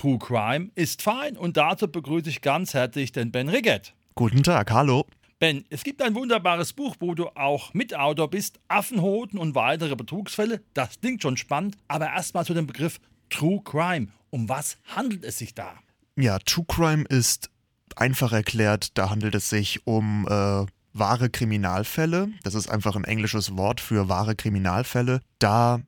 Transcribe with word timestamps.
True 0.00 0.18
Crime 0.18 0.70
ist 0.76 1.02
fein 1.02 1.36
und 1.36 1.58
dazu 1.58 1.86
begrüße 1.86 2.30
ich 2.30 2.40
ganz 2.40 2.72
herzlich 2.72 3.12
den 3.12 3.30
Ben 3.30 3.50
Riggett. 3.50 3.92
Guten 4.14 4.42
Tag, 4.42 4.70
hallo. 4.70 5.04
Ben, 5.38 5.66
es 5.68 5.84
gibt 5.84 6.00
ein 6.00 6.14
wunderbares 6.14 6.72
Buch, 6.72 6.96
wo 7.00 7.14
du 7.14 7.26
auch 7.36 7.74
Mitautor 7.74 8.30
bist, 8.30 8.60
Affenhoden 8.68 9.38
und 9.38 9.54
weitere 9.54 9.96
Betrugsfälle. 9.96 10.62
Das 10.72 10.98
klingt 11.00 11.20
schon 11.20 11.36
spannend, 11.36 11.76
aber 11.86 12.06
erstmal 12.06 12.46
zu 12.46 12.54
dem 12.54 12.66
Begriff 12.66 12.98
True 13.28 13.60
Crime. 13.62 14.06
Um 14.30 14.48
was 14.48 14.78
handelt 14.86 15.22
es 15.22 15.36
sich 15.36 15.54
da? 15.54 15.74
Ja, 16.16 16.38
True 16.38 16.64
Crime 16.66 17.04
ist 17.06 17.50
einfach 17.94 18.32
erklärt, 18.32 18.96
da 18.96 19.10
handelt 19.10 19.34
es 19.34 19.50
sich 19.50 19.86
um 19.86 20.26
äh, 20.30 20.64
wahre 20.94 21.28
Kriminalfälle. 21.28 22.30
Das 22.42 22.54
ist 22.54 22.70
einfach 22.70 22.96
ein 22.96 23.04
englisches 23.04 23.54
Wort 23.58 23.82
für 23.82 24.08
wahre 24.08 24.34
Kriminalfälle. 24.34 25.20
Da 25.38 25.82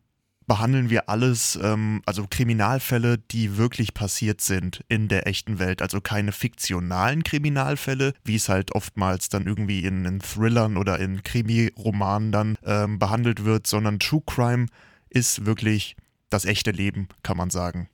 behandeln 0.52 0.90
wir 0.90 1.08
alles, 1.08 1.58
ähm, 1.62 2.02
also 2.04 2.26
Kriminalfälle, 2.28 3.16
die 3.16 3.56
wirklich 3.56 3.94
passiert 3.94 4.42
sind 4.42 4.84
in 4.86 5.08
der 5.08 5.26
echten 5.26 5.58
Welt. 5.58 5.80
Also 5.80 6.02
keine 6.02 6.30
fiktionalen 6.30 7.24
Kriminalfälle, 7.24 8.12
wie 8.22 8.34
es 8.34 8.50
halt 8.50 8.72
oftmals 8.72 9.30
dann 9.30 9.46
irgendwie 9.46 9.82
in, 9.82 10.04
in 10.04 10.20
Thrillern 10.20 10.76
oder 10.76 10.98
in 10.98 11.22
Krimi-Romanen 11.22 12.32
dann 12.32 12.58
ähm, 12.66 12.98
behandelt 12.98 13.46
wird, 13.46 13.66
sondern 13.66 13.98
True 13.98 14.20
Crime 14.26 14.66
ist 15.08 15.46
wirklich 15.46 15.96
das 16.28 16.44
echte 16.44 16.70
Leben, 16.70 17.08
kann 17.22 17.38
man 17.38 17.48
sagen. 17.48 17.88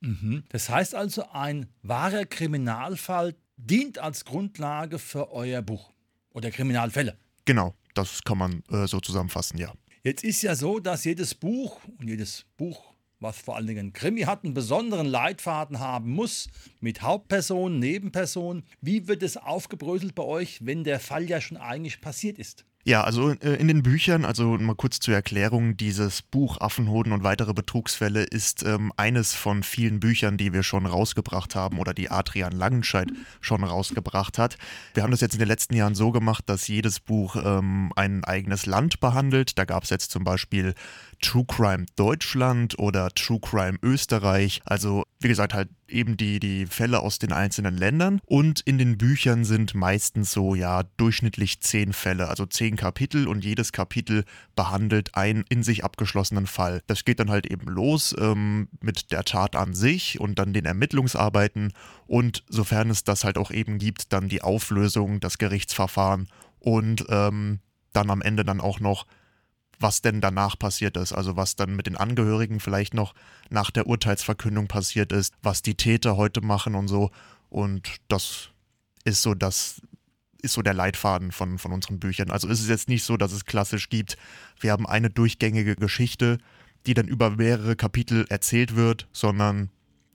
Mhm. 0.00 0.44
Das 0.48 0.70
heißt 0.70 0.94
also, 0.94 1.28
ein 1.32 1.66
wahrer 1.82 2.24
Kriminalfall 2.24 3.34
dient 3.58 3.98
als 3.98 4.24
Grundlage 4.24 4.98
für 4.98 5.32
euer 5.32 5.60
Buch 5.60 5.92
oder 6.30 6.50
Kriminalfälle. 6.50 7.18
Genau, 7.44 7.74
das 7.92 8.22
kann 8.24 8.38
man 8.38 8.62
äh, 8.70 8.86
so 8.86 9.00
zusammenfassen, 9.00 9.58
ja. 9.58 9.70
Jetzt 10.02 10.24
ist 10.24 10.40
ja 10.40 10.54
so, 10.54 10.80
dass 10.80 11.04
jedes 11.04 11.34
Buch 11.34 11.78
und 11.98 12.08
jedes 12.08 12.46
Buch, 12.56 12.94
was 13.18 13.38
vor 13.38 13.56
allen 13.56 13.66
Dingen 13.66 13.92
Krimi 13.92 14.22
hat, 14.22 14.44
einen 14.44 14.54
besonderen 14.54 15.06
Leitfaden 15.06 15.78
haben 15.78 16.10
muss 16.10 16.48
mit 16.80 17.02
Hauptpersonen, 17.02 17.78
Nebenpersonen. 17.78 18.62
Wie 18.80 19.08
wird 19.08 19.22
es 19.22 19.36
aufgebröselt 19.36 20.14
bei 20.14 20.22
euch, 20.22 20.64
wenn 20.64 20.84
der 20.84 21.00
Fall 21.00 21.28
ja 21.28 21.38
schon 21.42 21.58
eigentlich 21.58 22.00
passiert 22.00 22.38
ist? 22.38 22.64
Ja, 22.90 23.04
also 23.04 23.30
äh, 23.30 23.54
in 23.54 23.68
den 23.68 23.84
Büchern, 23.84 24.24
also 24.24 24.58
mal 24.58 24.74
kurz 24.74 24.98
zur 24.98 25.14
Erklärung, 25.14 25.76
dieses 25.76 26.22
Buch 26.22 26.60
Affenhoden 26.60 27.12
und 27.12 27.22
weitere 27.22 27.54
Betrugsfälle 27.54 28.24
ist 28.24 28.64
ähm, 28.64 28.92
eines 28.96 29.32
von 29.32 29.62
vielen 29.62 30.00
Büchern, 30.00 30.36
die 30.36 30.52
wir 30.52 30.64
schon 30.64 30.86
rausgebracht 30.86 31.54
haben 31.54 31.78
oder 31.78 31.94
die 31.94 32.10
Adrian 32.10 32.50
Langenscheid 32.50 33.06
schon 33.40 33.62
rausgebracht 33.62 34.38
hat. 34.38 34.58
Wir 34.94 35.04
haben 35.04 35.12
das 35.12 35.20
jetzt 35.20 35.34
in 35.34 35.38
den 35.38 35.46
letzten 35.46 35.76
Jahren 35.76 35.94
so 35.94 36.10
gemacht, 36.10 36.42
dass 36.48 36.66
jedes 36.66 36.98
Buch 36.98 37.36
ähm, 37.36 37.92
ein 37.94 38.24
eigenes 38.24 38.66
Land 38.66 38.98
behandelt. 38.98 39.56
Da 39.56 39.66
gab 39.66 39.84
es 39.84 39.90
jetzt 39.90 40.10
zum 40.10 40.24
Beispiel 40.24 40.74
True 41.22 41.44
Crime 41.46 41.86
Deutschland 41.94 42.76
oder 42.76 43.10
True 43.10 43.38
Crime 43.40 43.78
Österreich. 43.84 44.62
Also 44.64 45.04
wie 45.20 45.28
gesagt, 45.28 45.52
halt 45.52 45.68
eben 45.86 46.16
die, 46.16 46.40
die 46.40 46.66
Fälle 46.66 47.00
aus 47.00 47.18
den 47.18 47.32
einzelnen 47.32 47.76
Ländern. 47.76 48.20
Und 48.24 48.60
in 48.60 48.78
den 48.78 48.96
Büchern 48.96 49.44
sind 49.44 49.74
meistens 49.74 50.32
so, 50.32 50.54
ja, 50.54 50.82
durchschnittlich 50.96 51.60
zehn 51.60 51.92
Fälle, 51.92 52.28
also 52.28 52.46
zehn 52.46 52.76
Kapitel 52.76 53.28
und 53.28 53.44
jedes 53.44 53.72
Kapitel 53.72 54.24
behandelt 54.56 55.14
einen 55.14 55.44
in 55.50 55.62
sich 55.62 55.84
abgeschlossenen 55.84 56.46
Fall. 56.46 56.80
Das 56.86 57.04
geht 57.04 57.20
dann 57.20 57.30
halt 57.30 57.46
eben 57.46 57.66
los 57.66 58.14
ähm, 58.18 58.68
mit 58.80 59.12
der 59.12 59.24
Tat 59.24 59.56
an 59.56 59.74
sich 59.74 60.18
und 60.18 60.38
dann 60.38 60.54
den 60.54 60.64
Ermittlungsarbeiten 60.64 61.72
und 62.06 62.42
sofern 62.48 62.88
es 62.88 63.04
das 63.04 63.24
halt 63.24 63.36
auch 63.36 63.50
eben 63.50 63.78
gibt, 63.78 64.12
dann 64.14 64.28
die 64.28 64.42
Auflösung, 64.42 65.20
das 65.20 65.36
Gerichtsverfahren 65.36 66.28
und 66.60 67.04
ähm, 67.10 67.60
dann 67.92 68.10
am 68.10 68.22
Ende 68.22 68.44
dann 68.44 68.60
auch 68.60 68.80
noch 68.80 69.06
was 69.80 70.02
denn 70.02 70.20
danach 70.20 70.58
passiert 70.58 70.96
ist, 70.96 71.12
also 71.12 71.36
was 71.36 71.56
dann 71.56 71.74
mit 71.74 71.86
den 71.86 71.96
Angehörigen 71.96 72.60
vielleicht 72.60 72.94
noch 72.94 73.14
nach 73.48 73.70
der 73.70 73.86
Urteilsverkündung 73.86 74.68
passiert 74.68 75.10
ist, 75.10 75.34
was 75.42 75.62
die 75.62 75.74
Täter 75.74 76.16
heute 76.16 76.42
machen 76.42 76.74
und 76.74 76.86
so. 76.86 77.10
Und 77.48 77.96
das 78.08 78.50
ist 79.04 79.22
so 79.22 79.34
das 79.34 79.80
ist 80.42 80.54
so 80.54 80.62
der 80.62 80.74
Leitfaden 80.74 81.32
von, 81.32 81.58
von 81.58 81.72
unseren 81.72 81.98
Büchern. 81.98 82.30
Also 82.30 82.48
ist 82.48 82.60
es 82.60 82.68
jetzt 82.68 82.88
nicht 82.88 83.04
so, 83.04 83.16
dass 83.16 83.32
es 83.32 83.44
klassisch 83.44 83.88
gibt, 83.88 84.16
wir 84.58 84.72
haben 84.72 84.86
eine 84.86 85.10
durchgängige 85.10 85.76
Geschichte, 85.76 86.38
die 86.86 86.94
dann 86.94 87.08
über 87.08 87.30
mehrere 87.30 87.76
Kapitel 87.76 88.26
erzählt 88.28 88.74
wird, 88.74 89.06
sondern 89.12 89.70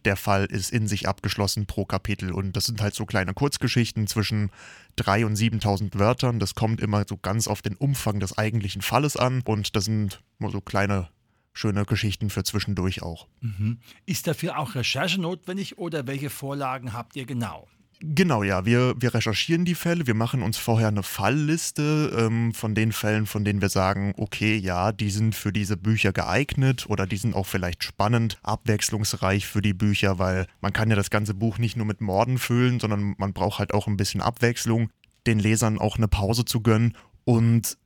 der 0.06 0.16
Fall 0.16 0.46
ist 0.46 0.72
in 0.72 0.88
sich 0.88 1.08
abgeschlossen 1.08 1.66
pro 1.66 1.86
Kapitel. 1.86 2.32
Und 2.32 2.56
das 2.56 2.66
sind 2.66 2.82
halt 2.82 2.94
so 2.94 3.06
kleine 3.06 3.34
Kurzgeschichten 3.34 4.08
zwischen 4.08 4.52
3.000 4.98 5.26
und 5.26 5.38
7.000 5.38 6.00
Wörtern. 6.00 6.40
Das 6.40 6.56
kommt 6.56 6.80
immer 6.80 7.06
so 7.08 7.18
ganz 7.18 7.48
auf 7.48 7.62
den 7.62 7.76
Umfang 7.76 8.20
des 8.20 8.38
eigentlichen 8.38 8.82
Falles 8.82 9.18
an. 9.18 9.42
Und 9.46 9.76
das 9.76 9.86
sind 9.86 10.22
so 10.40 10.62
kleine 10.62 11.10
schöne 11.54 11.86
Geschichten 11.86 12.30
für 12.30 12.44
zwischendurch 12.44 13.02
auch. 13.02 13.28
Mhm. 13.42 13.80
Ist 14.06 14.28
dafür 14.28 14.60
auch 14.60 14.76
Recherche 14.76 15.20
notwendig 15.20 15.78
oder 15.78 16.06
welche 16.06 16.30
Vorlagen 16.30 16.94
habt 16.94 17.16
ihr 17.16 17.26
genau? 17.26 17.68
Genau, 18.01 18.44
ja. 18.44 18.66
Wir, 18.66 18.94
wir 18.97 19.13
recherchieren 19.13 19.63
die 19.63 19.75
Fälle, 19.75 20.06
wir 20.06 20.13
machen 20.13 20.41
uns 20.41 20.57
vorher 20.57 20.89
eine 20.89 21.03
Fallliste 21.03 22.13
ähm, 22.17 22.53
von 22.53 22.75
den 22.75 22.91
Fällen, 22.91 23.25
von 23.25 23.45
denen 23.45 23.61
wir 23.61 23.69
sagen, 23.69 24.13
okay, 24.17 24.57
ja, 24.57 24.91
die 24.91 25.09
sind 25.09 25.33
für 25.33 25.53
diese 25.53 25.78
Bücher 25.78 26.11
geeignet 26.11 26.89
oder 26.89 27.07
die 27.07 27.17
sind 27.17 27.35
auch 27.35 27.45
vielleicht 27.45 27.83
spannend, 27.83 28.38
abwechslungsreich 28.44 29.45
für 29.45 29.61
die 29.61 29.73
Bücher, 29.73 30.19
weil 30.19 30.47
man 30.59 30.73
kann 30.73 30.89
ja 30.89 30.95
das 30.95 31.09
ganze 31.09 31.33
Buch 31.33 31.57
nicht 31.57 31.78
nur 31.78 31.85
mit 31.85 32.01
Morden 32.01 32.38
füllen, 32.38 32.79
sondern 32.79 33.16
man 33.17 33.33
braucht 33.33 33.59
halt 33.59 33.73
auch 33.73 33.88
ein 33.88 33.97
bisschen 33.97 34.22
Abwechslung, 34.22 34.89
den 35.25 35.39
Lesern 35.39 35.79
auch 35.79 35.97
eine 35.97 36.09
Pause 36.09 36.44
zu 36.44 36.62
gönnen 36.62 36.97
und 37.23 37.77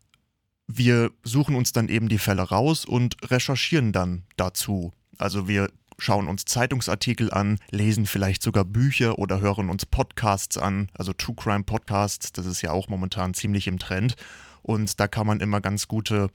wir 0.67 1.11
suchen 1.23 1.55
uns 1.55 1.71
dann 1.71 1.87
eben 1.89 2.09
die 2.09 2.19
Fälle 2.19 2.43
raus 2.43 2.85
und 2.85 3.15
recherchieren 3.31 3.91
dann 3.91 4.23
dazu. 4.37 4.91
Also 5.17 5.47
wir 5.47 5.69
schauen 5.99 6.27
uns 6.27 6.45
Zeitungsartikel 6.45 7.31
an, 7.31 7.59
lesen 7.69 8.05
vielleicht 8.05 8.41
sogar 8.41 8.65
Bücher 8.65 9.19
oder 9.19 9.41
hören 9.41 9.69
uns 9.69 9.85
Podcasts 9.85 10.57
an, 10.57 10.89
also 10.97 11.13
True 11.13 11.35
Crime 11.35 11.63
Podcasts, 11.63 12.31
das 12.31 12.45
ist 12.45 12.61
ja 12.61 12.71
auch 12.71 12.87
momentan 12.87 13.33
ziemlich 13.33 13.67
im 13.67 13.77
Trend. 13.77 14.15
Und 14.61 14.99
da 14.99 15.07
kann 15.07 15.27
man 15.27 15.39
immer 15.39 15.61
ganz 15.61 15.87
gute 15.87 16.29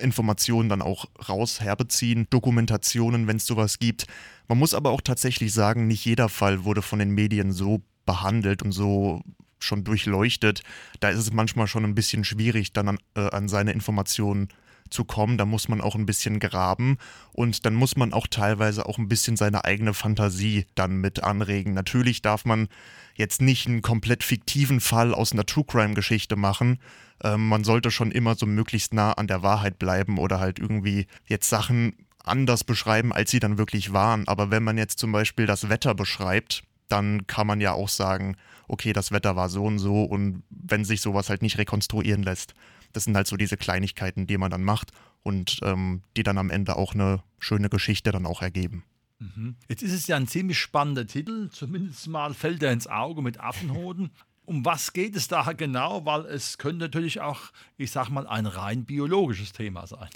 Informationen 0.00 0.68
dann 0.68 0.82
auch 0.82 1.06
raus 1.28 1.60
herbeziehen, 1.60 2.26
Dokumentationen, 2.30 3.26
wenn 3.26 3.36
es 3.36 3.46
sowas 3.46 3.78
gibt. 3.78 4.06
Man 4.48 4.58
muss 4.58 4.74
aber 4.74 4.90
auch 4.90 5.00
tatsächlich 5.00 5.52
sagen, 5.52 5.86
nicht 5.86 6.04
jeder 6.04 6.28
Fall 6.28 6.64
wurde 6.64 6.82
von 6.82 6.98
den 6.98 7.10
Medien 7.10 7.52
so 7.52 7.82
behandelt 8.06 8.62
und 8.62 8.72
so 8.72 9.22
schon 9.58 9.84
durchleuchtet. 9.84 10.62
Da 11.00 11.10
ist 11.10 11.18
es 11.18 11.32
manchmal 11.32 11.66
schon 11.66 11.84
ein 11.84 11.94
bisschen 11.94 12.24
schwierig, 12.24 12.72
dann 12.72 12.88
an, 12.88 12.98
äh, 13.14 13.30
an 13.30 13.48
seine 13.48 13.72
Informationen 13.72 14.48
zu 14.90 15.04
kommen. 15.04 15.38
Da 15.38 15.44
muss 15.44 15.68
man 15.68 15.80
auch 15.80 15.94
ein 15.94 16.06
bisschen 16.06 16.38
graben 16.40 16.98
und 17.32 17.66
dann 17.66 17.74
muss 17.74 17.96
man 17.96 18.12
auch 18.12 18.26
teilweise 18.26 18.86
auch 18.86 18.98
ein 18.98 19.08
bisschen 19.08 19.36
seine 19.36 19.64
eigene 19.64 19.94
Fantasie 19.94 20.66
dann 20.74 20.96
mit 20.96 21.22
anregen. 21.22 21.74
Natürlich 21.74 22.22
darf 22.22 22.44
man 22.44 22.68
jetzt 23.14 23.40
nicht 23.40 23.66
einen 23.66 23.82
komplett 23.82 24.24
fiktiven 24.24 24.80
Fall 24.80 25.14
aus 25.14 25.32
einer 25.32 25.46
True 25.46 25.64
Crime 25.64 25.94
Geschichte 25.94 26.36
machen. 26.36 26.78
Ähm, 27.22 27.48
man 27.48 27.64
sollte 27.64 27.90
schon 27.90 28.10
immer 28.10 28.34
so 28.34 28.46
möglichst 28.46 28.92
nah 28.92 29.12
an 29.12 29.26
der 29.26 29.42
Wahrheit 29.42 29.78
bleiben 29.78 30.18
oder 30.18 30.40
halt 30.40 30.58
irgendwie 30.58 31.06
jetzt 31.26 31.48
Sachen 31.48 31.94
anders 32.24 32.64
beschreiben, 32.64 33.12
als 33.12 33.30
sie 33.30 33.40
dann 33.40 33.58
wirklich 33.58 33.92
waren. 33.92 34.26
Aber 34.26 34.50
wenn 34.50 34.62
man 34.62 34.78
jetzt 34.78 34.98
zum 34.98 35.12
Beispiel 35.12 35.46
das 35.46 35.68
Wetter 35.68 35.94
beschreibt, 35.94 36.64
dann 36.88 37.26
kann 37.26 37.46
man 37.46 37.60
ja 37.60 37.72
auch 37.72 37.88
sagen, 37.88 38.36
okay, 38.68 38.92
das 38.92 39.12
Wetter 39.12 39.36
war 39.36 39.48
so 39.48 39.64
und 39.64 39.78
so 39.78 40.04
und 40.04 40.42
wenn 40.50 40.84
sich 40.84 41.00
sowas 41.00 41.28
halt 41.28 41.42
nicht 41.42 41.58
rekonstruieren 41.58 42.22
lässt. 42.22 42.54
Das 42.94 43.04
sind 43.04 43.14
halt 43.16 43.26
so 43.26 43.36
diese 43.36 43.58
Kleinigkeiten, 43.58 44.26
die 44.26 44.38
man 44.38 44.50
dann 44.50 44.64
macht 44.64 44.92
und 45.22 45.60
ähm, 45.62 46.02
die 46.16 46.22
dann 46.22 46.38
am 46.38 46.48
Ende 46.48 46.76
auch 46.76 46.94
eine 46.94 47.22
schöne 47.38 47.68
Geschichte 47.68 48.12
dann 48.12 48.24
auch 48.24 48.40
ergeben. 48.40 48.84
Mhm. 49.18 49.56
Jetzt 49.68 49.82
ist 49.82 49.92
es 49.92 50.06
ja 50.06 50.16
ein 50.16 50.26
ziemlich 50.26 50.58
spannender 50.58 51.06
Titel, 51.06 51.50
zumindest 51.50 52.06
mal 52.08 52.34
fällt 52.34 52.62
er 52.62 52.72
ins 52.72 52.86
Auge 52.86 53.22
mit 53.22 53.40
Affenhoden. 53.40 54.10
Um 54.46 54.64
was 54.64 54.92
geht 54.92 55.16
es 55.16 55.28
da 55.28 55.52
genau? 55.52 56.04
Weil 56.04 56.26
es 56.26 56.58
könnte 56.58 56.80
natürlich 56.84 57.20
auch, 57.20 57.40
ich 57.76 57.90
sag 57.90 58.10
mal, 58.10 58.26
ein 58.26 58.46
rein 58.46 58.84
biologisches 58.84 59.52
Thema 59.52 59.86
sein. 59.86 60.08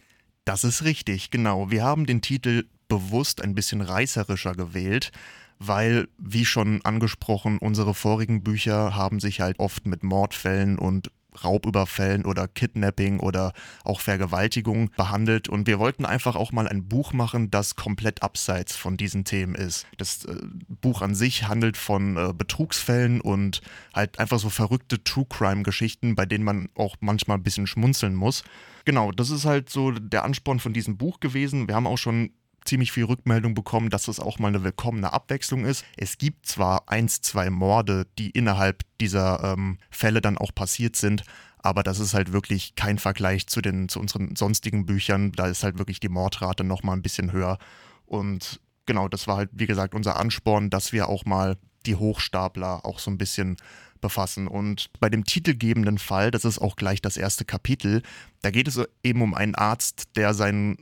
Das 0.44 0.64
ist 0.64 0.84
richtig, 0.84 1.30
genau. 1.30 1.70
Wir 1.70 1.82
haben 1.82 2.06
den 2.06 2.22
Titel 2.22 2.64
bewusst 2.88 3.42
ein 3.42 3.54
bisschen 3.54 3.80
reißerischer 3.80 4.54
gewählt, 4.54 5.12
weil, 5.58 6.08
wie 6.18 6.44
schon 6.44 6.84
angesprochen, 6.84 7.58
unsere 7.58 7.94
vorigen 7.94 8.42
Bücher 8.42 8.94
haben 8.94 9.20
sich 9.20 9.40
halt 9.40 9.58
oft 9.58 9.86
mit 9.86 10.02
Mordfällen 10.02 10.78
und 10.78 11.10
Raubüberfällen 11.44 12.24
oder 12.24 12.48
Kidnapping 12.48 13.20
oder 13.20 13.52
auch 13.84 14.00
Vergewaltigung 14.00 14.90
behandelt. 14.96 15.48
Und 15.48 15.66
wir 15.66 15.78
wollten 15.78 16.04
einfach 16.04 16.36
auch 16.36 16.52
mal 16.52 16.68
ein 16.68 16.88
Buch 16.88 17.12
machen, 17.12 17.50
das 17.50 17.76
komplett 17.76 18.22
abseits 18.22 18.76
von 18.76 18.96
diesen 18.96 19.24
Themen 19.24 19.54
ist. 19.54 19.86
Das 19.96 20.24
äh, 20.24 20.34
Buch 20.80 21.02
an 21.02 21.14
sich 21.14 21.48
handelt 21.48 21.76
von 21.76 22.16
äh, 22.16 22.32
Betrugsfällen 22.32 23.20
und 23.20 23.60
halt 23.94 24.18
einfach 24.18 24.38
so 24.38 24.50
verrückte 24.50 25.02
True 25.02 25.26
Crime-Geschichten, 25.28 26.14
bei 26.14 26.26
denen 26.26 26.44
man 26.44 26.68
auch 26.74 26.96
manchmal 27.00 27.38
ein 27.38 27.42
bisschen 27.42 27.66
schmunzeln 27.66 28.14
muss. 28.14 28.44
Genau, 28.84 29.12
das 29.12 29.30
ist 29.30 29.44
halt 29.44 29.68
so 29.68 29.90
der 29.90 30.24
Ansporn 30.24 30.60
von 30.60 30.72
diesem 30.72 30.96
Buch 30.96 31.20
gewesen. 31.20 31.68
Wir 31.68 31.74
haben 31.74 31.86
auch 31.86 31.98
schon 31.98 32.30
ziemlich 32.68 32.92
viel 32.92 33.04
Rückmeldung 33.04 33.54
bekommen, 33.54 33.90
dass 33.90 34.08
es 34.08 34.20
auch 34.20 34.38
mal 34.38 34.48
eine 34.48 34.62
willkommene 34.62 35.12
Abwechslung 35.12 35.64
ist. 35.64 35.84
Es 35.96 36.18
gibt 36.18 36.46
zwar 36.46 36.88
eins, 36.88 37.20
zwei 37.20 37.50
Morde, 37.50 38.06
die 38.18 38.30
innerhalb 38.30 38.82
dieser 39.00 39.42
ähm, 39.42 39.78
Fälle 39.90 40.20
dann 40.20 40.38
auch 40.38 40.54
passiert 40.54 40.94
sind, 40.94 41.24
aber 41.58 41.82
das 41.82 41.98
ist 41.98 42.14
halt 42.14 42.32
wirklich 42.32 42.74
kein 42.76 42.98
Vergleich 42.98 43.46
zu, 43.46 43.60
den, 43.60 43.88
zu 43.88 44.00
unseren 44.00 44.36
sonstigen 44.36 44.86
Büchern. 44.86 45.32
Da 45.32 45.46
ist 45.46 45.64
halt 45.64 45.78
wirklich 45.78 45.98
die 45.98 46.08
Mordrate 46.08 46.62
noch 46.62 46.82
mal 46.82 46.92
ein 46.92 47.02
bisschen 47.02 47.32
höher. 47.32 47.58
Und 48.06 48.60
genau, 48.86 49.08
das 49.08 49.26
war 49.26 49.36
halt, 49.36 49.50
wie 49.52 49.66
gesagt, 49.66 49.94
unser 49.94 50.16
Ansporn, 50.16 50.70
dass 50.70 50.92
wir 50.92 51.08
auch 51.08 51.24
mal 51.24 51.56
die 51.86 51.96
Hochstapler 51.96 52.84
auch 52.84 52.98
so 52.98 53.10
ein 53.10 53.18
bisschen 53.18 53.56
befassen. 54.00 54.46
Und 54.46 54.90
bei 55.00 55.08
dem 55.08 55.24
titelgebenden 55.24 55.98
Fall, 55.98 56.30
das 56.30 56.44
ist 56.44 56.60
auch 56.60 56.76
gleich 56.76 57.00
das 57.00 57.16
erste 57.16 57.44
Kapitel, 57.44 58.02
da 58.42 58.50
geht 58.50 58.68
es 58.68 58.80
eben 59.02 59.22
um 59.22 59.34
einen 59.34 59.54
Arzt, 59.54 60.16
der 60.16 60.34
seinen 60.34 60.76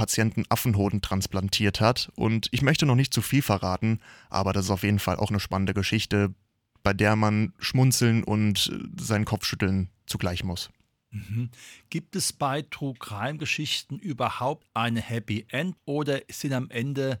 Patienten 0.00 0.44
Affenhoden 0.48 1.02
transplantiert 1.02 1.82
hat. 1.82 2.10
Und 2.16 2.48
ich 2.52 2.62
möchte 2.62 2.86
noch 2.86 2.94
nicht 2.94 3.12
zu 3.12 3.20
viel 3.20 3.42
verraten, 3.42 4.00
aber 4.30 4.54
das 4.54 4.64
ist 4.64 4.70
auf 4.70 4.82
jeden 4.82 4.98
Fall 4.98 5.16
auch 5.16 5.28
eine 5.28 5.40
spannende 5.40 5.74
Geschichte, 5.74 6.34
bei 6.82 6.94
der 6.94 7.16
man 7.16 7.52
schmunzeln 7.58 8.24
und 8.24 8.72
seinen 8.98 9.26
Kopf 9.26 9.44
schütteln 9.44 9.90
zugleich 10.06 10.42
muss. 10.42 10.70
Mhm. 11.10 11.50
Gibt 11.90 12.16
es 12.16 12.32
bei 12.32 12.62
True 12.62 12.94
Crime 12.98 13.36
Geschichten 13.36 13.98
überhaupt 13.98 14.66
eine 14.72 15.02
Happy 15.02 15.44
End 15.50 15.76
oder 15.84 16.20
sind 16.30 16.54
am 16.54 16.70
Ende 16.70 17.20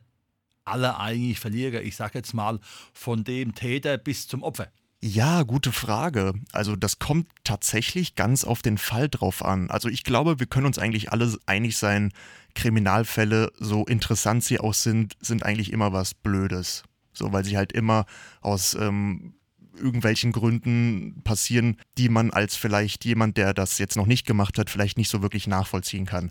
alle 0.64 0.98
eigentlich 0.98 1.38
Verlierer? 1.38 1.82
Ich 1.82 1.96
sage 1.96 2.16
jetzt 2.16 2.32
mal 2.32 2.60
von 2.94 3.24
dem 3.24 3.54
Täter 3.54 3.98
bis 3.98 4.26
zum 4.26 4.42
Opfer. 4.42 4.72
Ja, 5.02 5.44
gute 5.44 5.72
Frage. 5.72 6.34
Also 6.52 6.76
das 6.76 6.98
kommt 6.98 7.26
tatsächlich 7.42 8.16
ganz 8.16 8.44
auf 8.44 8.60
den 8.60 8.76
Fall 8.76 9.08
drauf 9.08 9.42
an. 9.42 9.70
Also 9.70 9.88
ich 9.88 10.04
glaube, 10.04 10.38
wir 10.40 10.46
können 10.46 10.66
uns 10.66 10.78
eigentlich 10.78 11.10
alle 11.10 11.38
einig 11.46 11.78
sein, 11.78 12.12
Kriminalfälle, 12.54 13.52
so 13.58 13.84
interessant 13.84 14.44
sie 14.44 14.60
auch 14.60 14.74
sind, 14.74 15.16
sind 15.20 15.44
eigentlich 15.44 15.72
immer 15.72 15.92
was 15.92 16.14
Blödes. 16.14 16.82
So, 17.12 17.32
weil 17.32 17.44
sie 17.44 17.56
halt 17.56 17.72
immer 17.72 18.06
aus 18.40 18.74
ähm, 18.74 19.34
irgendwelchen 19.76 20.32
Gründen 20.32 21.22
passieren, 21.24 21.76
die 21.98 22.08
man 22.08 22.30
als 22.30 22.56
vielleicht 22.56 23.04
jemand, 23.04 23.36
der 23.36 23.54
das 23.54 23.78
jetzt 23.78 23.96
noch 23.96 24.06
nicht 24.06 24.26
gemacht 24.26 24.58
hat, 24.58 24.70
vielleicht 24.70 24.96
nicht 24.96 25.08
so 25.08 25.22
wirklich 25.22 25.46
nachvollziehen 25.46 26.06
kann. 26.06 26.30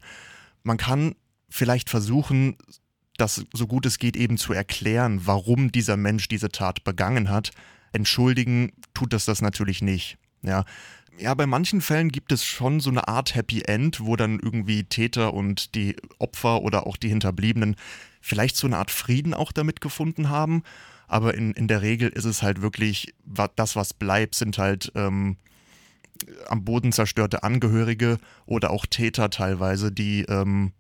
Man 0.64 0.78
kann 0.78 1.16
vielleicht 1.50 1.90
versuchen, 1.90 2.58
das 3.18 3.44
so 3.54 3.68
gut 3.68 3.86
es 3.86 4.00
geht 4.00 4.16
eben 4.16 4.38
zu 4.38 4.54
erklären, 4.54 5.22
warum 5.26 5.72
dieser 5.72 5.98
Mensch 5.98 6.28
diese 6.28 6.50
Tat 6.50 6.84
begangen 6.84 7.30
hat 7.30 7.52
entschuldigen 7.92 8.72
tut 8.94 9.14
das 9.14 9.26
das 9.26 9.42
natürlich 9.42 9.82
nicht. 9.82 10.18
Ja. 10.42 10.66
Ja, 11.20 11.34
bei 11.34 11.46
manchen 11.46 11.82
Fällen 11.82 12.10
gibt 12.10 12.32
es 12.32 12.46
schon 12.46 12.80
so 12.80 12.90
eine 12.90 13.10
Art 13.10 13.36
Happy 13.36 13.64
End, 13.64 14.00
wo 14.06 14.16
dann 14.16 14.40
irgendwie 14.40 14.86
Täter 14.86 15.34
und 15.34 15.76
die 15.76 15.98
Opfer 16.18 16.62
oder 16.62 16.88
auch 16.88 16.96
die 16.96 17.10
Hinterbliebenen 17.10 17.76
vielleicht 18.22 18.56
so 18.56 18.68
eine 18.68 18.78
Art 18.78 18.90
Frieden 18.90 19.34
auch 19.34 19.52
damit 19.52 19.82
gefunden 19.82 20.30
haben. 20.30 20.64
Aber 21.10 21.34
in, 21.34 21.52
in 21.54 21.68
der 21.68 21.82
Regel 21.82 22.10
ist 22.10 22.24
es 22.24 22.42
halt 22.42 22.62
wirklich, 22.62 23.14
das, 23.56 23.76
was 23.76 23.94
bleibt, 23.94 24.36
sind 24.36 24.58
halt 24.58 24.94
ähm, 24.96 25.36
am 26.48 26.64
Boden 26.64 26.94
zerstörte 26.94 27.44
Angehörige 27.44 28.18
oder 28.46 28.70
auch 28.72 28.86
Täter 28.86 29.30
teilweise, 29.30 29.92
die 29.92 30.22
ähm, 30.30 30.72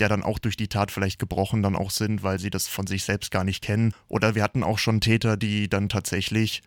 ja 0.00 0.08
dann 0.08 0.24
auch 0.24 0.40
durch 0.40 0.56
die 0.56 0.68
Tat 0.68 0.90
vielleicht 0.90 1.20
gebrochen 1.20 1.62
dann 1.62 1.76
auch 1.76 1.90
sind, 1.90 2.24
weil 2.24 2.40
sie 2.40 2.50
das 2.50 2.66
von 2.66 2.88
sich 2.88 3.04
selbst 3.04 3.30
gar 3.30 3.44
nicht 3.44 3.62
kennen. 3.62 3.92
Oder 4.08 4.34
wir 4.34 4.42
hatten 4.42 4.64
auch 4.64 4.78
schon 4.78 5.00
Täter, 5.00 5.36
die 5.36 5.68
dann 5.68 5.88
tatsächlich 5.88 6.62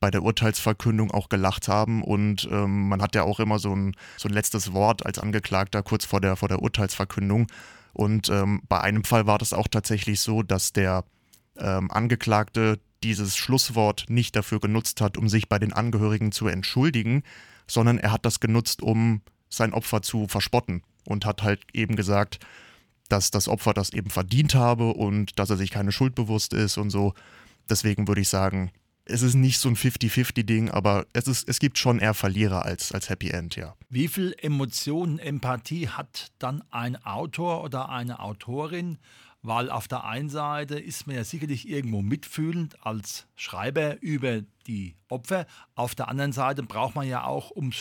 bei 0.00 0.10
der 0.10 0.22
Urteilsverkündung 0.22 1.10
auch 1.10 1.28
gelacht 1.28 1.68
haben 1.68 2.02
und 2.02 2.48
ähm, 2.50 2.88
man 2.88 3.02
hat 3.02 3.14
ja 3.14 3.24
auch 3.24 3.40
immer 3.40 3.58
so 3.58 3.74
ein, 3.74 3.96
so 4.16 4.28
ein 4.28 4.34
letztes 4.34 4.72
Wort 4.72 5.04
als 5.04 5.18
Angeklagter 5.18 5.82
kurz 5.82 6.04
vor 6.04 6.20
der, 6.20 6.36
vor 6.36 6.48
der 6.48 6.62
Urteilsverkündung. 6.62 7.48
Und 7.92 8.28
ähm, 8.28 8.62
bei 8.68 8.80
einem 8.80 9.02
Fall 9.02 9.26
war 9.26 9.38
das 9.38 9.52
auch 9.52 9.66
tatsächlich 9.66 10.20
so, 10.20 10.42
dass 10.44 10.72
der 10.72 11.04
ähm, 11.56 11.90
Angeklagte 11.90 12.78
dieses 13.02 13.36
Schlusswort 13.36 14.06
nicht 14.08 14.36
dafür 14.36 14.60
genutzt 14.60 15.00
hat, 15.00 15.16
um 15.16 15.28
sich 15.28 15.48
bei 15.48 15.58
den 15.58 15.72
Angehörigen 15.72 16.30
zu 16.32 16.46
entschuldigen, 16.46 17.22
sondern 17.66 17.98
er 17.98 18.12
hat 18.12 18.24
das 18.24 18.40
genutzt, 18.40 18.82
um 18.82 19.22
sein 19.48 19.72
Opfer 19.72 20.02
zu 20.02 20.28
verspotten 20.28 20.82
und 21.04 21.24
hat 21.24 21.42
halt 21.42 21.60
eben 21.72 21.96
gesagt, 21.96 22.38
dass 23.08 23.30
das 23.30 23.48
Opfer 23.48 23.72
das 23.72 23.90
eben 23.90 24.10
verdient 24.10 24.54
habe 24.54 24.92
und 24.92 25.38
dass 25.38 25.50
er 25.50 25.56
sich 25.56 25.70
keine 25.70 25.92
Schuld 25.92 26.14
bewusst 26.14 26.52
ist 26.52 26.76
und 26.76 26.90
so. 26.90 27.14
Deswegen 27.68 28.06
würde 28.06 28.20
ich 28.20 28.28
sagen, 28.28 28.70
es 29.08 29.22
ist 29.22 29.34
nicht 29.34 29.58
so 29.58 29.68
ein 29.68 29.76
50-50-Ding, 29.76 30.70
aber 30.70 31.06
es, 31.12 31.26
ist, 31.26 31.48
es 31.48 31.58
gibt 31.58 31.78
schon 31.78 31.98
eher 31.98 32.14
Verlierer 32.14 32.64
als, 32.64 32.92
als 32.92 33.08
Happy 33.08 33.30
End, 33.30 33.56
ja. 33.56 33.74
Wie 33.88 34.08
viel 34.08 34.34
Emotionen, 34.38 35.18
Empathie 35.18 35.88
hat 35.88 36.30
dann 36.38 36.62
ein 36.70 37.02
Autor 37.04 37.64
oder 37.64 37.88
eine 37.88 38.20
Autorin? 38.20 38.98
Weil 39.40 39.70
auf 39.70 39.88
der 39.88 40.04
einen 40.04 40.28
Seite 40.28 40.78
ist 40.78 41.06
man 41.06 41.16
ja 41.16 41.24
sicherlich 41.24 41.68
irgendwo 41.68 42.02
mitfühlend 42.02 42.84
als 42.84 43.26
Schreiber 43.36 44.00
über 44.02 44.42
die 44.66 44.96
Opfer. 45.08 45.46
Auf 45.74 45.94
der 45.94 46.08
anderen 46.08 46.32
Seite 46.32 46.62
braucht 46.62 46.96
man 46.96 47.06
ja 47.06 47.24
auch, 47.24 47.50
um 47.50 47.72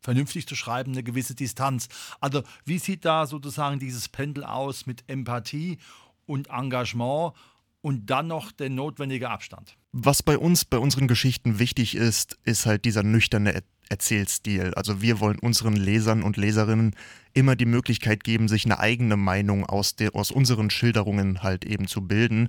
vernünftig 0.00 0.46
zu 0.46 0.54
schreiben, 0.54 0.92
eine 0.92 1.02
gewisse 1.02 1.34
Distanz. 1.34 1.88
Also 2.20 2.42
wie 2.64 2.78
sieht 2.78 3.04
da 3.04 3.26
sozusagen 3.26 3.78
dieses 3.78 4.08
Pendel 4.08 4.44
aus 4.44 4.86
mit 4.86 5.04
Empathie 5.08 5.78
und 6.26 6.48
Engagement 6.48 7.32
und 7.80 8.10
dann 8.10 8.26
noch 8.26 8.52
der 8.52 8.68
notwendige 8.68 9.30
Abstand? 9.30 9.77
Was 9.92 10.22
bei 10.22 10.36
uns, 10.36 10.64
bei 10.64 10.78
unseren 10.78 11.08
Geschichten 11.08 11.58
wichtig 11.58 11.94
ist, 11.94 12.38
ist 12.44 12.66
halt 12.66 12.84
dieser 12.84 13.02
nüchterne 13.02 13.62
Erzählstil. 13.88 14.74
Also 14.74 15.00
wir 15.00 15.18
wollen 15.18 15.38
unseren 15.38 15.76
Lesern 15.76 16.22
und 16.22 16.36
Leserinnen 16.36 16.94
immer 17.32 17.56
die 17.56 17.64
Möglichkeit 17.64 18.22
geben, 18.22 18.48
sich 18.48 18.66
eine 18.66 18.80
eigene 18.80 19.16
Meinung 19.16 19.64
aus, 19.64 19.96
der, 19.96 20.14
aus 20.14 20.30
unseren 20.30 20.68
Schilderungen 20.68 21.42
halt 21.42 21.64
eben 21.64 21.88
zu 21.88 22.06
bilden. 22.06 22.48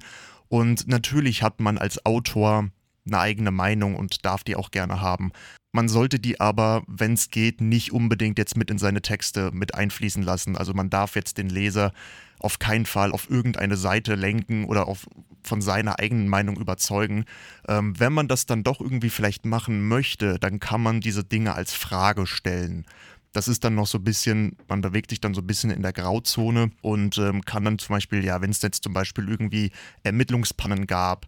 Und 0.49 0.87
natürlich 0.87 1.41
hat 1.41 1.61
man 1.61 1.77
als 1.77 2.05
Autor 2.05 2.69
eine 3.11 3.21
eigene 3.21 3.51
Meinung 3.51 3.95
und 3.95 4.25
darf 4.25 4.43
die 4.43 4.55
auch 4.55 4.71
gerne 4.71 5.01
haben. 5.01 5.31
Man 5.71 5.87
sollte 5.87 6.19
die 6.19 6.39
aber, 6.39 6.83
wenn 6.87 7.13
es 7.13 7.29
geht, 7.29 7.61
nicht 7.61 7.91
unbedingt 7.91 8.39
jetzt 8.39 8.57
mit 8.57 8.71
in 8.71 8.79
seine 8.79 9.01
Texte 9.01 9.51
mit 9.53 9.75
einfließen 9.75 10.23
lassen. 10.23 10.57
Also 10.57 10.73
man 10.73 10.89
darf 10.89 11.15
jetzt 11.15 11.37
den 11.37 11.49
Leser 11.49 11.93
auf 12.39 12.57
keinen 12.57 12.85
Fall 12.85 13.11
auf 13.11 13.29
irgendeine 13.29 13.77
Seite 13.77 14.15
lenken 14.15 14.65
oder 14.65 14.87
auf, 14.87 15.05
von 15.43 15.61
seiner 15.61 15.99
eigenen 15.99 16.27
Meinung 16.27 16.57
überzeugen. 16.57 17.25
Ähm, 17.67 17.99
wenn 17.99 18.13
man 18.13 18.27
das 18.27 18.45
dann 18.45 18.63
doch 18.63 18.79
irgendwie 18.79 19.09
vielleicht 19.09 19.45
machen 19.45 19.87
möchte, 19.87 20.39
dann 20.39 20.59
kann 20.59 20.81
man 20.81 21.01
diese 21.01 21.23
Dinge 21.23 21.53
als 21.53 21.73
Frage 21.73 22.25
stellen. 22.25 22.85
Das 23.31 23.47
ist 23.47 23.63
dann 23.63 23.75
noch 23.75 23.85
so 23.85 23.99
ein 23.99 24.03
bisschen, 24.03 24.57
man 24.67 24.81
bewegt 24.81 25.11
sich 25.11 25.21
dann 25.21 25.35
so 25.35 25.41
ein 25.41 25.47
bisschen 25.47 25.69
in 25.69 25.83
der 25.83 25.93
Grauzone 25.93 26.71
und 26.81 27.19
ähm, 27.19 27.45
kann 27.45 27.63
dann 27.63 27.77
zum 27.77 27.93
Beispiel, 27.95 28.25
ja, 28.25 28.41
wenn 28.41 28.49
es 28.49 28.61
jetzt 28.63 28.83
zum 28.83 28.93
Beispiel 28.93 29.29
irgendwie 29.29 29.71
Ermittlungspannen 30.01 30.87
gab 30.87 31.27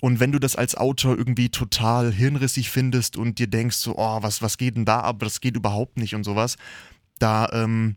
und 0.00 0.20
wenn 0.20 0.32
du 0.32 0.38
das 0.38 0.56
als 0.56 0.76
Autor 0.76 1.18
irgendwie 1.18 1.50
total 1.50 2.12
hirnrissig 2.12 2.70
findest 2.70 3.16
und 3.16 3.38
dir 3.38 3.48
denkst, 3.48 3.76
so, 3.76 3.96
oh, 3.96 4.22
was, 4.22 4.40
was 4.40 4.56
geht 4.56 4.76
denn 4.76 4.84
da, 4.84 5.00
aber 5.00 5.26
das 5.26 5.40
geht 5.40 5.56
überhaupt 5.56 5.98
nicht 5.98 6.14
und 6.14 6.24
sowas, 6.24 6.56
da 7.18 7.48
ähm, 7.52 7.96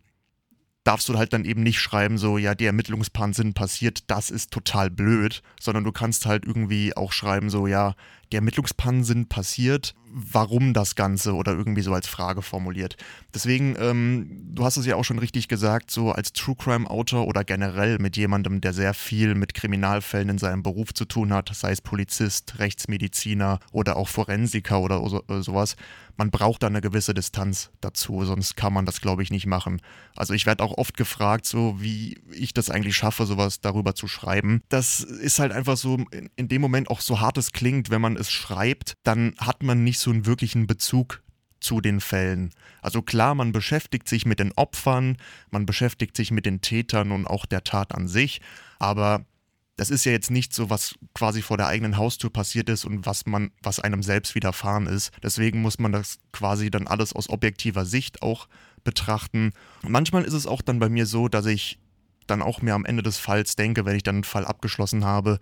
darfst 0.83 1.07
du 1.07 1.17
halt 1.17 1.33
dann 1.33 1.45
eben 1.45 1.63
nicht 1.63 1.79
schreiben, 1.79 2.17
so, 2.17 2.37
ja, 2.37 2.55
die 2.55 2.65
Ermittlungspannen 2.65 3.33
sind 3.33 3.53
passiert, 3.53 4.09
das 4.09 4.29
ist 4.29 4.51
total 4.51 4.89
blöd, 4.89 5.41
sondern 5.59 5.83
du 5.83 5.91
kannst 5.91 6.25
halt 6.25 6.45
irgendwie 6.45 6.95
auch 6.95 7.11
schreiben, 7.11 7.49
so, 7.49 7.67
ja, 7.67 7.95
die 8.33 8.37
Ermittlungspannen 8.37 9.03
sind 9.03 9.29
passiert, 9.29 9.93
warum 10.11 10.73
das 10.73 10.95
Ganze 10.95 11.35
oder 11.35 11.53
irgendwie 11.53 11.83
so 11.83 11.93
als 11.93 12.07
Frage 12.07 12.41
formuliert. 12.41 12.97
Deswegen, 13.33 13.75
ähm, 13.79 14.27
du 14.53 14.65
hast 14.65 14.77
es 14.77 14.87
ja 14.87 14.95
auch 14.95 15.03
schon 15.03 15.19
richtig 15.19 15.47
gesagt, 15.47 15.91
so 15.91 16.11
als 16.11 16.33
True 16.33 16.55
Crime 16.55 16.89
Autor 16.89 17.27
oder 17.27 17.43
generell 17.43 17.99
mit 17.99 18.17
jemandem, 18.17 18.59
der 18.59 18.73
sehr 18.73 18.93
viel 18.95 19.35
mit 19.35 19.53
Kriminalfällen 19.53 20.29
in 20.29 20.37
seinem 20.39 20.63
Beruf 20.63 20.93
zu 20.93 21.05
tun 21.05 21.31
hat, 21.31 21.51
sei 21.53 21.71
es 21.71 21.81
Polizist, 21.81 22.57
Rechtsmediziner 22.57 23.59
oder 23.71 23.97
auch 23.97 24.07
Forensiker 24.07 24.81
oder 24.81 25.07
so, 25.07 25.23
äh, 25.29 25.41
sowas, 25.41 25.75
man 26.17 26.31
braucht 26.31 26.63
da 26.63 26.67
eine 26.67 26.81
gewisse 26.81 27.13
Distanz 27.13 27.71
dazu, 27.81 28.23
sonst 28.25 28.55
kann 28.55 28.73
man 28.73 28.85
das, 28.85 29.01
glaube 29.01 29.23
ich, 29.23 29.31
nicht 29.31 29.47
machen. 29.47 29.81
Also 30.15 30.33
ich 30.33 30.45
werde 30.45 30.63
auch 30.63 30.72
oft 30.73 30.97
gefragt, 30.97 31.45
so 31.45 31.81
wie 31.81 32.17
ich 32.31 32.53
das 32.53 32.69
eigentlich 32.69 32.95
schaffe, 32.95 33.25
sowas 33.25 33.61
darüber 33.61 33.95
zu 33.95 34.07
schreiben. 34.07 34.61
Das 34.69 34.99
ist 35.01 35.39
halt 35.39 35.51
einfach 35.51 35.77
so 35.77 35.97
in, 36.11 36.29
in 36.35 36.47
dem 36.47 36.61
Moment 36.61 36.89
auch 36.89 37.01
so 37.01 37.19
hart 37.19 37.37
es 37.37 37.51
klingt, 37.51 37.89
wenn 37.89 38.01
man 38.01 38.17
es 38.17 38.31
schreibt, 38.31 38.93
dann 39.03 39.35
hat 39.37 39.63
man 39.63 39.83
nicht 39.83 39.99
so 39.99 40.11
einen 40.11 40.25
wirklichen 40.25 40.67
Bezug 40.67 41.21
zu 41.59 41.81
den 41.81 42.01
Fällen. 42.01 42.51
Also 42.81 43.01
klar, 43.01 43.35
man 43.35 43.51
beschäftigt 43.51 44.07
sich 44.07 44.25
mit 44.25 44.39
den 44.39 44.51
Opfern, 44.53 45.17
man 45.49 45.65
beschäftigt 45.65 46.15
sich 46.15 46.31
mit 46.31 46.45
den 46.45 46.61
Tätern 46.61 47.11
und 47.11 47.25
auch 47.25 47.45
der 47.45 47.63
Tat 47.63 47.95
an 47.95 48.07
sich, 48.07 48.41
aber 48.79 49.25
das 49.75 49.89
ist 49.89 50.05
ja 50.05 50.11
jetzt 50.11 50.29
nicht 50.29 50.53
so, 50.53 50.69
was 50.69 50.95
quasi 51.15 51.41
vor 51.41 51.57
der 51.57 51.67
eigenen 51.67 51.97
Haustür 51.97 52.29
passiert 52.29 52.69
ist 52.69 52.85
und 52.85 53.05
was 53.05 53.25
man, 53.25 53.51
was 53.63 53.79
einem 53.79 54.03
selbst 54.03 54.35
widerfahren 54.35 54.85
ist. 54.85 55.11
Deswegen 55.23 55.61
muss 55.61 55.79
man 55.79 55.91
das 55.91 56.19
quasi 56.31 56.69
dann 56.69 56.87
alles 56.87 57.13
aus 57.13 57.27
objektiver 57.27 57.85
Sicht 57.85 58.21
auch 58.21 58.47
betrachten. 58.83 59.53
Manchmal 59.87 60.23
ist 60.23 60.33
es 60.33 60.47
auch 60.47 60.61
dann 60.61 60.79
bei 60.79 60.89
mir 60.89 61.05
so, 61.05 61.27
dass 61.27 61.45
ich 61.45 61.79
dann 62.27 62.41
auch 62.41 62.61
mir 62.61 62.73
am 62.73 62.85
Ende 62.85 63.03
des 63.03 63.17
Falls 63.17 63.55
denke, 63.55 63.85
wenn 63.85 63.95
ich 63.95 64.03
dann 64.03 64.15
einen 64.15 64.23
Fall 64.23 64.45
abgeschlossen 64.45 65.05
habe, 65.05 65.39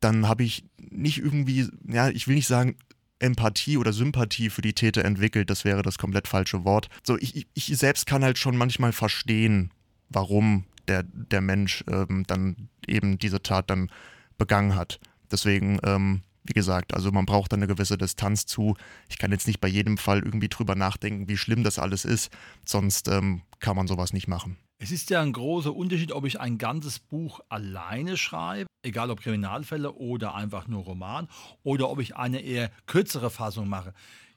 dann 0.00 0.28
habe 0.28 0.44
ich 0.44 0.64
nicht 0.78 1.18
irgendwie, 1.18 1.68
ja, 1.86 2.08
ich 2.08 2.28
will 2.28 2.36
nicht 2.36 2.46
sagen, 2.46 2.76
Empathie 3.18 3.76
oder 3.76 3.92
Sympathie 3.92 4.48
für 4.48 4.62
die 4.62 4.74
Täter 4.74 5.04
entwickelt, 5.04 5.50
das 5.50 5.64
wäre 5.64 5.82
das 5.82 5.98
komplett 5.98 6.28
falsche 6.28 6.64
Wort. 6.64 6.88
So, 7.04 7.18
ich, 7.18 7.48
ich 7.52 7.66
selbst 7.76 8.06
kann 8.06 8.22
halt 8.22 8.38
schon 8.38 8.56
manchmal 8.56 8.92
verstehen, 8.92 9.72
warum 10.08 10.64
der, 10.86 11.02
der 11.02 11.40
Mensch 11.40 11.84
ähm, 11.90 12.24
dann 12.26 12.68
eben 12.86 13.18
diese 13.18 13.42
Tat 13.42 13.70
dann 13.70 13.90
begangen 14.38 14.76
hat. 14.76 15.00
Deswegen, 15.30 15.78
ähm, 15.82 16.22
wie 16.48 16.54
gesagt, 16.54 16.94
also 16.94 17.12
man 17.12 17.26
braucht 17.26 17.52
da 17.52 17.56
eine 17.56 17.66
gewisse 17.66 17.98
Distanz 17.98 18.46
zu. 18.46 18.76
Ich 19.08 19.18
kann 19.18 19.32
jetzt 19.32 19.46
nicht 19.46 19.60
bei 19.60 19.68
jedem 19.68 19.98
Fall 19.98 20.22
irgendwie 20.22 20.48
drüber 20.48 20.74
nachdenken, 20.74 21.28
wie 21.28 21.36
schlimm 21.36 21.64
das 21.64 21.78
alles 21.78 22.04
ist, 22.04 22.30
sonst 22.64 23.08
ähm, 23.08 23.42
kann 23.60 23.76
man 23.76 23.86
sowas 23.86 24.12
nicht 24.12 24.28
machen. 24.28 24.56
Es 24.80 24.92
ist 24.92 25.10
ja 25.10 25.20
ein 25.20 25.32
großer 25.32 25.74
Unterschied, 25.74 26.12
ob 26.12 26.24
ich 26.24 26.38
ein 26.38 26.56
ganzes 26.56 27.00
Buch 27.00 27.40
alleine 27.48 28.16
schreibe, 28.16 28.68
egal 28.84 29.10
ob 29.10 29.20
Kriminalfälle 29.20 29.92
oder 29.92 30.36
einfach 30.36 30.68
nur 30.68 30.84
Roman, 30.84 31.28
oder 31.64 31.90
ob 31.90 31.98
ich 31.98 32.16
eine 32.16 32.40
eher 32.40 32.70
kürzere 32.86 33.30
Fassung 33.30 33.68
mache. 33.68 33.92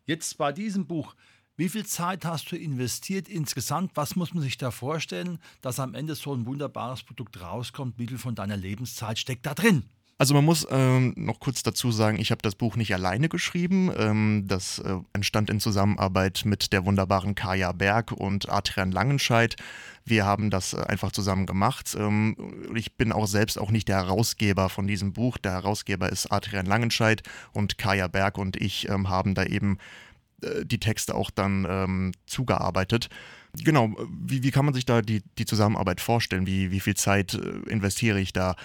Jetzt 0.05 0.39
bei 0.39 0.51
diesem 0.51 0.87
Buch, 0.87 1.15
wie 1.57 1.69
viel 1.69 1.85
Zeit 1.85 2.25
hast 2.25 2.51
du 2.51 2.55
investiert 2.55 3.29
insgesamt? 3.29 3.91
Was 3.93 4.15
muss 4.15 4.33
man 4.33 4.41
sich 4.41 4.57
da 4.57 4.71
vorstellen, 4.71 5.37
dass 5.61 5.79
am 5.79 5.93
Ende 5.93 6.15
so 6.15 6.33
ein 6.33 6.47
wunderbares 6.47 7.03
Produkt 7.03 7.39
rauskommt? 7.39 7.99
Wie 7.99 8.07
viel 8.07 8.17
von 8.17 8.33
deiner 8.33 8.57
Lebenszeit 8.57 9.19
steckt 9.19 9.45
da 9.45 9.53
drin? 9.53 9.83
Also 10.21 10.35
man 10.35 10.45
muss 10.45 10.67
ähm, 10.69 11.15
noch 11.17 11.39
kurz 11.39 11.63
dazu 11.63 11.91
sagen, 11.91 12.19
ich 12.19 12.29
habe 12.29 12.43
das 12.43 12.53
Buch 12.53 12.75
nicht 12.75 12.93
alleine 12.93 13.27
geschrieben. 13.27 13.91
Ähm, 13.97 14.43
das 14.45 14.77
äh, 14.77 14.97
entstand 15.13 15.49
in 15.49 15.59
Zusammenarbeit 15.59 16.43
mit 16.45 16.73
der 16.73 16.85
wunderbaren 16.85 17.33
Kaya 17.33 17.71
Berg 17.71 18.11
und 18.11 18.47
Adrian 18.47 18.91
Langenscheidt. 18.91 19.55
Wir 20.05 20.23
haben 20.23 20.51
das 20.51 20.73
äh, 20.73 20.83
einfach 20.83 21.11
zusammen 21.11 21.47
gemacht. 21.47 21.95
Ähm, 21.97 22.35
ich 22.75 22.97
bin 22.97 23.11
auch 23.11 23.25
selbst 23.25 23.57
auch 23.57 23.71
nicht 23.71 23.87
der 23.87 23.95
Herausgeber 23.95 24.69
von 24.69 24.85
diesem 24.85 25.11
Buch. 25.11 25.39
Der 25.39 25.53
Herausgeber 25.53 26.09
ist 26.09 26.31
Adrian 26.31 26.67
Langenscheidt 26.67 27.23
und 27.51 27.79
Kaya 27.79 28.07
Berg 28.07 28.37
und 28.37 28.57
ich 28.57 28.89
ähm, 28.89 29.09
haben 29.09 29.33
da 29.33 29.45
eben 29.45 29.79
äh, 30.43 30.63
die 30.67 30.79
Texte 30.79 31.15
auch 31.15 31.31
dann 31.31 31.65
ähm, 31.67 32.11
zugearbeitet. 32.27 33.09
Genau, 33.53 33.93
wie, 34.09 34.43
wie 34.43 34.51
kann 34.51 34.65
man 34.65 34.73
sich 34.73 34.85
da 34.85 35.01
die, 35.01 35.23
die 35.37 35.45
Zusammenarbeit 35.45 35.99
vorstellen? 35.99 36.47
Wie, 36.47 36.71
wie 36.71 36.79
viel 36.79 36.95
Zeit 36.95 37.33
äh, 37.33 37.69
investiere 37.69 38.19
ich 38.19 38.31
da? 38.31 38.55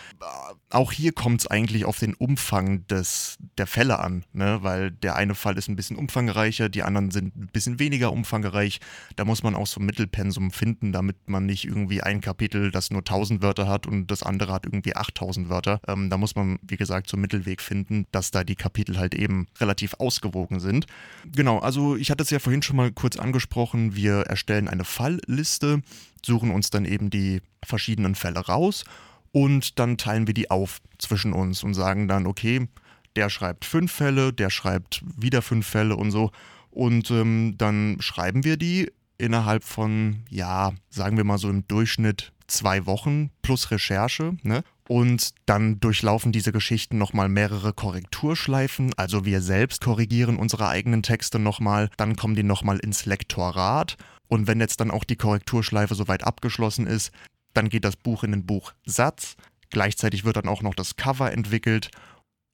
Auch 0.71 0.93
hier 0.93 1.13
kommt 1.13 1.41
es 1.41 1.47
eigentlich 1.49 1.85
auf 1.85 1.99
den 1.99 2.15
Umfang 2.15 2.87
des, 2.87 3.37
der 3.59 3.67
Fälle 3.67 3.99
an, 3.99 4.25
ne? 4.33 4.59
weil 4.63 4.93
der 4.93 5.17
eine 5.17 5.35
Fall 5.35 5.59
ist 5.59 5.69
ein 5.69 5.77
bisschen 5.77 5.97
umfangreicher, 5.97 6.69
die 6.69 6.85
anderen 6.85 7.11
sind 7.11 7.37
ein 7.37 7.49
bisschen 7.53 7.81
weniger 7.81 8.13
umfangreich. 8.13 8.79
Da 9.17 9.25
muss 9.25 9.43
man 9.43 9.57
auch 9.57 9.67
so 9.67 9.81
ein 9.81 9.87
Mittelpensum 9.87 10.53
finden, 10.53 10.93
damit 10.93 11.29
man 11.29 11.47
nicht 11.47 11.65
irgendwie 11.65 12.03
ein 12.03 12.21
Kapitel, 12.21 12.71
das 12.71 12.91
nur 12.91 13.01
1000 13.01 13.43
Wörter 13.43 13.67
hat 13.67 13.87
und 13.87 14.11
das 14.11 14.23
andere 14.23 14.53
hat 14.53 14.67
irgendwie 14.67 14.95
8000 14.95 15.49
Wörter. 15.49 15.81
Ähm, 15.89 16.11
da 16.11 16.17
muss 16.17 16.37
man, 16.37 16.59
wie 16.63 16.77
gesagt, 16.77 17.09
so 17.09 17.17
einen 17.17 17.23
Mittelweg 17.23 17.61
finden, 17.61 18.07
dass 18.13 18.31
da 18.31 18.45
die 18.45 18.57
Kapitel 18.57 18.99
halt 18.99 19.15
eben 19.15 19.49
relativ 19.59 19.95
ausgewogen 19.95 20.61
sind. 20.61 20.87
Genau, 21.35 21.59
also 21.59 21.97
ich 21.97 22.11
hatte 22.11 22.23
es 22.23 22.31
ja 22.31 22.39
vorhin 22.39 22.63
schon 22.63 22.77
mal 22.77 22.93
kurz 22.93 23.17
angesprochen, 23.17 23.97
wir 23.97 24.21
erstellen 24.21 24.69
ein 24.69 24.76
eine 24.77 24.85
Fallliste, 24.85 25.83
suchen 26.25 26.51
uns 26.51 26.71
dann 26.71 26.85
eben 26.85 27.11
die 27.11 27.41
verschiedenen 27.65 28.15
Fälle 28.15 28.41
raus 28.41 28.85
und 29.33 29.79
dann 29.79 29.99
teilen 29.99 30.27
wir 30.27 30.35
die 30.35 30.51
auf 30.51 30.81
zwischen 30.99 31.33
uns 31.33 31.63
und 31.63 31.75
sagen 31.75 32.09
dann, 32.09 32.27
okay, 32.27 32.69
der 33.17 33.31
schreibt 33.31 33.65
fünf 33.65 33.93
Fälle, 33.93 34.33
der 34.33 34.51
schreibt 34.51 35.03
wieder 35.17 35.43
fünf 35.43 35.67
Fälle 35.67 35.97
und 35.97 36.11
so. 36.11 36.31
Und 36.71 37.11
ähm, 37.11 37.55
dann 37.57 37.97
schreiben 38.01 38.45
wir 38.45 38.57
die 38.57 38.93
innerhalb 39.19 39.65
von, 39.65 40.25
ja, 40.29 40.73
sagen 40.91 41.17
wir 41.17 41.25
mal 41.25 41.39
so 41.39 41.49
im 41.49 41.67
Durchschnitt 41.67 42.33
zwei 42.47 42.87
Wochen 42.87 43.31
plus 43.43 43.71
Recherche. 43.71 44.37
Ne? 44.43 44.63
Und 44.89 45.31
dann 45.47 45.81
durchlaufen 45.81 46.33
diese 46.33 46.53
Geschichten 46.53 46.97
nochmal 46.97 47.29
mehrere 47.29 47.73
Korrekturschleifen. 47.73 48.93
Also 48.97 49.25
wir 49.25 49.41
selbst 49.41 49.83
korrigieren 49.83 50.37
unsere 50.37 50.69
eigenen 50.69 51.03
Texte 51.03 51.39
nochmal. 51.39 51.91
Dann 51.97 52.17
kommen 52.17 52.37
die 52.37 52.43
nochmal 52.43 52.79
ins 52.79 53.05
Lektorat. 53.05 53.97
Und 54.29 54.47
wenn 54.47 54.61
jetzt 54.61 54.81
dann 54.81 54.91
auch 54.91 55.05
die 55.05 55.17
Korrekturschleife 55.17 55.95
soweit 55.95 56.25
abgeschlossen 56.25 56.87
ist, 56.87 57.13
dann 57.55 57.69
geht 57.69 57.85
das 57.85 57.97
Buch 57.97 58.25
in 58.25 58.33
den 58.33 58.47
Buchsatz. 58.47 59.37
Gleichzeitig 59.71 60.25
wird 60.25 60.37
dann 60.37 60.49
auch 60.49 60.63
noch 60.63 60.75
das 60.75 60.97
Cover 60.97 61.33
entwickelt 61.33 61.91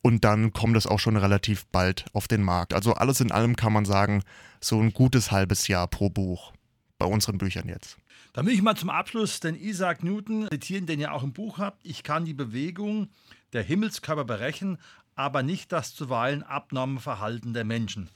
und 0.03 0.25
dann 0.25 0.53
kommt 0.53 0.77
es 0.77 0.87
auch 0.87 0.99
schon 0.99 1.17
relativ 1.17 1.67
bald 1.67 2.07
auf 2.13 2.29
den 2.29 2.43
Markt. 2.43 2.75
Also 2.75 2.95
alles 2.95 3.21
in 3.21 3.33
allem 3.33 3.57
kann 3.57 3.73
man 3.73 3.85
sagen, 3.85 4.23
so 4.61 4.81
ein 4.81 4.93
gutes 4.93 5.31
halbes 5.31 5.69
Jahr 5.69 5.87
pro 5.87 6.11
Buch 6.11 6.53
bei 6.99 7.07
unseren 7.07 7.39
Büchern 7.39 7.69
jetzt. 7.69 7.99
Dann 8.33 8.47
will 8.47 8.55
ich 8.55 8.63
mal 8.63 8.77
zum 8.77 8.91
Abschluss 8.91 9.41
den 9.41 9.55
Isaac 9.55 10.03
Newton 10.03 10.49
zitieren, 10.51 10.87
den 10.87 11.01
ihr 11.01 11.13
auch 11.13 11.23
im 11.23 11.33
Buch 11.33 11.59
habt. 11.59 11.85
Ich 11.85 12.03
kann 12.03 12.25
die 12.25 12.35
Bewegung 12.35 13.09
der 13.53 13.63
Himmelskörper 13.63 14.25
berechnen, 14.25 14.79
aber 15.15 15.43
nicht 15.43 15.71
das 15.73 15.95
zuweilen 15.95 16.43
abnorme 16.43 17.01
Verhalten 17.01 17.53
der 17.53 17.65
Menschen. 17.65 18.09